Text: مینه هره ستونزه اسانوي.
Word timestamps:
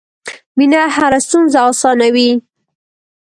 مینه 0.57 0.81
هره 0.95 1.19
ستونزه 1.25 1.59
اسانوي. 1.71 2.29